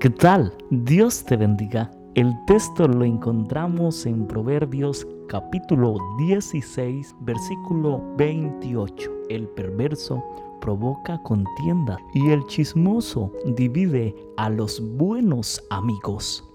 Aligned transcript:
¿Qué 0.00 0.10
tal? 0.10 0.52
Dios 0.70 1.24
te 1.24 1.36
bendiga. 1.36 1.90
El 2.14 2.34
texto 2.46 2.86
lo 2.88 3.04
encontramos 3.04 4.04
en 4.06 4.26
Proverbios 4.26 5.06
capítulo 5.28 5.96
16, 6.18 7.14
versículo 7.20 8.02
28. 8.18 9.10
El 9.30 9.48
perverso 9.48 10.22
provoca 10.60 11.18
contienda 11.22 11.98
y 12.12 12.30
el 12.30 12.44
chismoso 12.46 13.32
divide 13.56 14.14
a 14.36 14.50
los 14.50 14.82
buenos 14.96 15.64
amigos. 15.70 16.53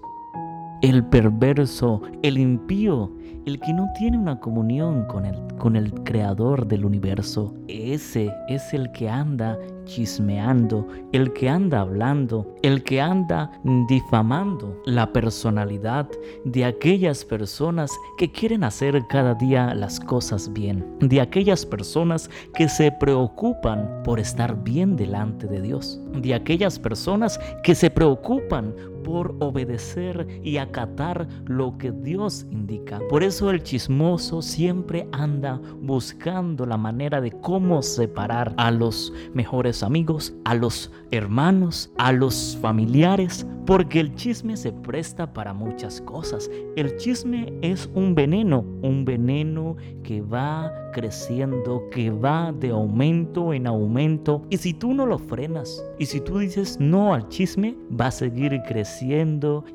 El 0.82 1.04
perverso, 1.04 2.00
el 2.22 2.38
impío, 2.38 3.12
el 3.44 3.60
que 3.60 3.72
no 3.72 3.90
tiene 3.98 4.16
una 4.16 4.40
comunión 4.40 5.04
con 5.04 5.26
el, 5.26 5.36
con 5.58 5.76
el 5.76 5.92
creador 6.04 6.66
del 6.66 6.86
universo, 6.86 7.54
ese 7.68 8.32
es 8.48 8.72
el 8.72 8.90
que 8.92 9.08
anda 9.08 9.58
chismeando, 9.84 10.86
el 11.12 11.32
que 11.32 11.48
anda 11.48 11.80
hablando, 11.80 12.54
el 12.62 12.82
que 12.84 13.00
anda 13.00 13.50
difamando 13.88 14.80
la 14.86 15.12
personalidad 15.12 16.08
de 16.44 16.64
aquellas 16.64 17.24
personas 17.24 17.90
que 18.16 18.30
quieren 18.30 18.62
hacer 18.64 19.00
cada 19.08 19.34
día 19.34 19.74
las 19.74 19.98
cosas 19.98 20.52
bien, 20.52 20.86
de 21.00 21.20
aquellas 21.20 21.66
personas 21.66 22.30
que 22.54 22.68
se 22.68 22.92
preocupan 22.92 24.02
por 24.04 24.20
estar 24.20 24.62
bien 24.62 24.96
delante 24.96 25.46
de 25.46 25.60
Dios, 25.60 26.00
de 26.12 26.34
aquellas 26.34 26.78
personas 26.78 27.40
que 27.64 27.74
se 27.74 27.90
preocupan 27.90 28.74
por 29.02 29.36
obedecer 29.40 30.26
y 30.42 30.58
acatar 30.58 31.28
lo 31.46 31.76
que 31.78 31.92
Dios 31.92 32.46
indica. 32.50 33.00
Por 33.08 33.22
eso 33.22 33.50
el 33.50 33.62
chismoso 33.62 34.42
siempre 34.42 35.08
anda 35.12 35.60
buscando 35.80 36.66
la 36.66 36.76
manera 36.76 37.20
de 37.20 37.30
cómo 37.30 37.82
separar 37.82 38.54
a 38.56 38.70
los 38.70 39.12
mejores 39.34 39.82
amigos, 39.82 40.34
a 40.44 40.54
los 40.54 40.90
hermanos, 41.10 41.90
a 41.98 42.12
los 42.12 42.58
familiares, 42.60 43.46
porque 43.66 44.00
el 44.00 44.14
chisme 44.14 44.56
se 44.56 44.72
presta 44.72 45.32
para 45.32 45.52
muchas 45.52 46.00
cosas. 46.00 46.50
El 46.76 46.96
chisme 46.96 47.52
es 47.62 47.88
un 47.94 48.14
veneno, 48.14 48.64
un 48.82 49.04
veneno 49.04 49.76
que 50.02 50.20
va 50.20 50.72
creciendo, 50.92 51.88
que 51.90 52.10
va 52.10 52.52
de 52.52 52.70
aumento 52.70 53.52
en 53.52 53.66
aumento. 53.66 54.42
Y 54.50 54.56
si 54.56 54.74
tú 54.74 54.92
no 54.94 55.06
lo 55.06 55.18
frenas, 55.18 55.84
y 55.98 56.06
si 56.06 56.20
tú 56.20 56.38
dices 56.38 56.78
no 56.80 57.14
al 57.14 57.28
chisme, 57.28 57.76
va 57.98 58.06
a 58.06 58.10
seguir 58.10 58.60
creciendo 58.66 58.89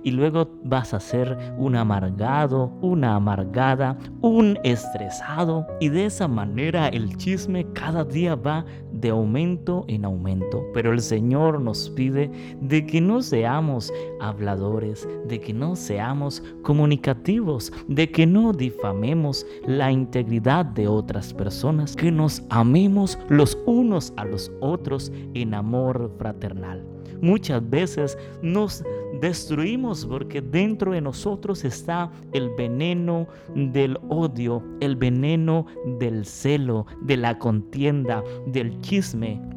y 0.03 0.11
luego 0.11 0.49
vas 0.63 0.94
a 0.94 0.99
ser 0.99 1.38
un 1.58 1.75
amargado, 1.75 2.71
una 2.81 3.16
amargada, 3.16 3.97
un 4.22 4.57
estresado. 4.63 5.66
Y 5.80 5.89
de 5.89 6.05
esa 6.05 6.27
manera 6.27 6.89
el 6.89 7.16
chisme 7.17 7.66
cada 7.73 8.03
día 8.03 8.35
va 8.35 8.66
de 8.95 9.09
aumento 9.09 9.85
en 9.88 10.05
aumento. 10.05 10.63
Pero 10.73 10.93
el 10.93 11.01
Señor 11.01 11.61
nos 11.61 11.89
pide 11.89 12.29
de 12.61 12.85
que 12.85 13.01
no 13.01 13.21
seamos 13.21 13.91
habladores, 14.19 15.07
de 15.27 15.39
que 15.39 15.53
no 15.53 15.75
seamos 15.75 16.43
comunicativos, 16.63 17.71
de 17.88 18.09
que 18.11 18.25
no 18.25 18.53
difamemos 18.53 19.45
la 19.66 19.91
integridad 19.91 20.66
de 20.66 20.88
otras 20.88 21.33
personas, 21.33 21.95
que 21.95 22.11
nos 22.11 22.43
amemos 22.49 23.17
los 23.29 23.57
unos 23.66 24.13
a 24.17 24.25
los 24.25 24.51
otros 24.61 25.11
en 25.33 25.53
amor 25.53 26.11
fraternal. 26.17 26.83
Muchas 27.21 27.67
veces 27.69 28.17
nos 28.41 28.83
destruimos 29.21 30.05
porque 30.05 30.41
dentro 30.41 30.91
de 30.91 31.01
nosotros 31.01 31.63
está 31.63 32.11
el 32.33 32.49
veneno 32.57 33.27
del 33.55 33.97
odio, 34.09 34.61
el 34.81 34.95
veneno 34.95 35.66
del 35.99 36.25
celo, 36.25 36.85
de 37.01 37.17
la 37.17 37.38
contienda, 37.39 38.23
del 38.47 38.79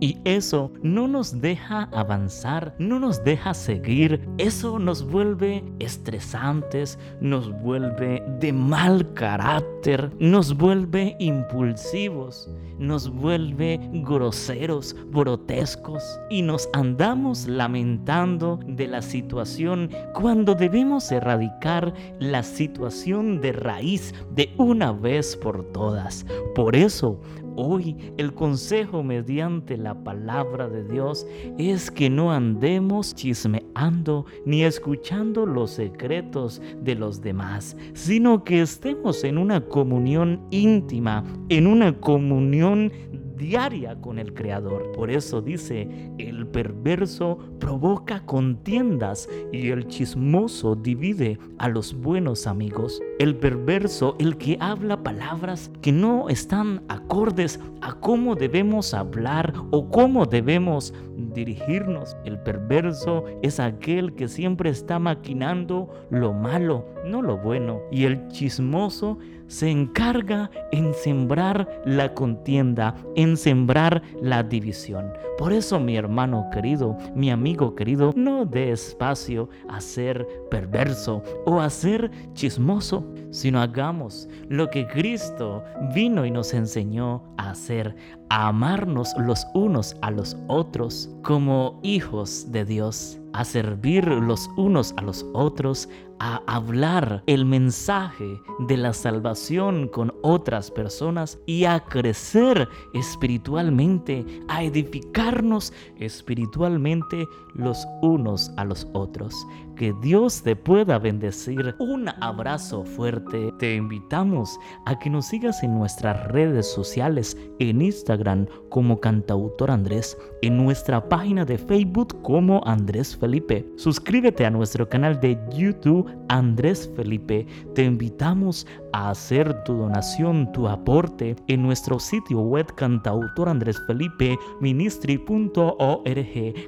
Y 0.01 0.19
eso 0.25 0.73
no 0.83 1.07
nos 1.07 1.41
deja 1.41 1.89
avanzar, 1.93 2.75
no 2.79 2.99
nos 2.99 3.23
deja 3.25 3.53
seguir. 3.53 4.27
Eso 4.39 4.79
nos 4.79 5.05
vuelve 5.05 5.63
estresantes, 5.81 6.99
nos 7.21 7.51
vuelve 7.61 8.23
de 8.41 8.53
mal 8.55 9.13
carácter, 9.13 10.11
nos 10.19 10.57
vuelve 10.57 11.15
impulsivos, 11.19 12.49
nos 12.79 13.11
vuelve 13.11 13.79
groseros, 14.05 14.97
grotescos 15.11 16.03
y 16.31 16.41
nos 16.41 16.69
andamos 16.73 17.47
lamentando 17.47 18.59
de 18.67 18.87
la 18.87 19.03
situación 19.03 19.91
cuando 20.15 20.55
debemos 20.55 21.13
erradicar 21.13 21.93
la 22.19 22.43
situación 22.43 23.43
de 23.43 23.53
raíz 23.53 24.15
de 24.35 24.55
una 24.57 24.93
vez 24.93 25.37
por 25.37 25.65
todas. 25.73 26.25
Por 26.55 26.75
eso, 26.75 27.21
hoy 27.59 27.97
el 28.17 28.33
consejo 28.33 29.03
mediante 29.03 29.77
la 29.77 30.05
palabra 30.05 30.69
de 30.69 30.85
Dios 30.85 31.27
es 31.59 31.91
que 31.91 32.09
no 32.09 32.33
andemos 32.33 33.15
chismeando 33.15 34.27
ni 34.47 34.63
escuchando 34.63 35.45
los 35.45 35.73
secretos 35.73 36.63
de 36.81 36.95
los 36.95 37.21
demás, 37.21 37.77
sino 37.95 38.45
que 38.45 38.63
estemos 38.63 39.25
en 39.25 39.39
una 39.39 39.61
comunión 39.61 40.41
íntima, 40.51 41.25
en 41.49 41.67
una 41.67 41.99
comunión 41.99 42.93
diaria 43.39 44.01
con 44.01 44.19
el 44.19 44.35
Creador. 44.35 44.93
Por 44.93 45.11
eso 45.11 45.41
dice, 45.41 45.89
el 46.19 46.47
perverso 46.47 47.39
provoca 47.59 48.27
contiendas 48.27 49.29
y 49.53 49.71
el 49.71 49.87
chismoso 49.87 50.75
divide 50.75 51.39
a 51.59 51.69
los 51.69 51.95
buenos 51.95 52.47
amigos. 52.47 53.01
El 53.19 53.37
perverso, 53.37 54.17
el 54.19 54.37
que 54.37 54.59
habla 54.61 55.03
palabras 55.03 55.71
que 55.81 55.93
no 55.93 56.29
están 56.29 56.83
acordes 56.89 57.61
a 57.81 57.95
cómo 57.95 58.35
debemos 58.35 58.93
hablar 58.93 59.55
o 59.71 59.89
cómo 59.89 60.27
debemos 60.27 60.93
dirigirnos. 61.17 62.17
El 62.25 62.39
perverso 62.39 63.25
es 63.43 63.61
aquel 63.61 64.15
que 64.15 64.29
siempre 64.29 64.71
está 64.71 64.99
maquinando 64.99 65.89
lo 66.11 66.33
malo, 66.33 66.87
no 67.05 67.23
lo 67.23 67.39
bueno. 67.39 67.81
Y 67.91 68.05
el 68.05 68.29
chismoso 68.29 69.19
se 69.49 69.71
encarga 69.71 70.51
en 70.71 70.95
sembrar 70.95 71.69
la 71.85 72.15
contienda, 72.15 72.95
en 73.17 73.37
sembrar 73.37 74.03
la 74.23 74.43
división. 74.43 75.13
Por 75.39 75.53
eso, 75.53 75.81
mi 75.81 75.97
hermano 75.97 76.49
querido, 76.53 76.97
mi 77.15 77.31
amigo 77.31 77.75
querido, 77.75 78.13
no 78.17 78.45
dé 78.45 78.73
espacio 78.73 79.49
a 79.69 79.81
ser 79.81 80.27
perverso 80.51 81.23
o 81.47 81.61
a 81.61 81.71
ser 81.71 82.11
chismoso, 82.35 83.05
sino 83.31 83.61
hagamos 83.61 84.29
lo 84.49 84.69
que 84.69 84.87
Cristo 84.87 85.65
vino 85.95 86.25
y 86.25 86.31
nos 86.31 86.55
enseñó 86.55 87.23
a 87.37 87.51
hacer, 87.51 87.97
a 88.31 88.49
amarnos 88.49 89.15
los 89.19 89.47
unos 89.55 89.97
a 90.03 90.11
los 90.11 90.37
otros 90.49 91.11
como 91.23 91.81
hijos 91.83 92.51
de 92.51 92.65
Dios, 92.65 93.19
a 93.33 93.45
servir 93.45 94.07
los 94.07 94.51
unos 94.57 94.95
a 94.97 95.03
los 95.03 95.27
otros, 95.33 95.89
a 96.21 96.43
hablar 96.47 97.23
el 97.27 97.45
mensaje 97.45 98.41
de 98.61 98.77
la 98.77 98.93
salvación 98.93 99.89
con 99.89 100.13
otras 100.23 100.71
personas 100.71 101.39
y 101.47 101.65
a 101.65 101.81
crecer 101.81 102.69
espiritualmente, 102.95 104.25
a 104.49 104.65
edificarnos 104.65 105.73
espiritualmente 105.99 107.27
los 107.55 107.87
unos 108.03 108.51
a 108.57 108.65
los 108.65 108.87
otros. 108.95 109.35
Que 109.77 109.95
Dios 110.03 110.43
te 110.43 110.57
pueda 110.57 110.99
bendecir. 110.99 111.77
Un 111.79 112.09
abrazo 112.21 112.85
fuerte. 112.85 113.53
Te 113.61 113.77
invitamos 113.77 114.59
a 114.87 114.99
que 114.99 115.09
nos 115.09 115.27
sigas 115.27 115.63
en 115.63 115.79
nuestras 115.79 116.27
redes 116.33 116.67
sociales, 116.67 117.37
en 117.61 117.81
Instagram 117.81 118.47
como 118.71 118.99
cantautor 118.99 119.71
Andrés, 119.71 120.19
en 120.43 120.57
nuestra 120.57 121.09
página 121.09 121.45
de 121.45 121.59
Facebook 121.59 122.21
como 122.23 122.61
Andrés 122.67 123.17
Felipe. 123.19 123.67
Suscríbete 123.77 124.47
a 124.47 124.51
nuestro 124.51 124.89
canal 124.89 125.21
de 125.21 125.39
YouTube 125.57 126.09
Andrés 126.29 126.91
Felipe, 126.97 127.47
te 127.75 127.85
invitamos 127.85 128.67
a 128.93 129.11
hacer 129.11 129.65
tu 129.65 129.75
donación, 129.75 130.51
tu 130.53 130.69
aporte 130.69 131.37
en 131.47 131.63
nuestro 131.63 131.99
sitio 131.99 132.41
web 132.41 132.67
cantautor 132.75 133.49
Andrés 133.49 133.81
Felipe 133.87 134.39
ministry.org. 134.61 136.05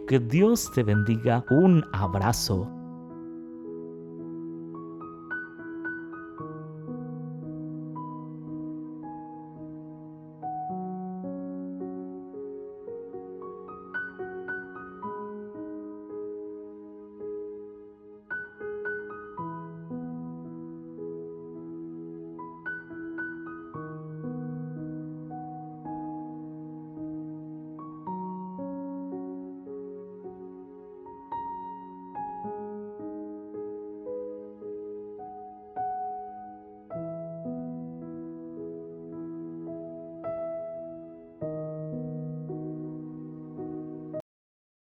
Que 0.07 0.21
Dios 0.29 0.71
te 0.75 0.83
bendiga. 0.83 1.45
Un 1.51 1.85
abrazo. 1.93 2.80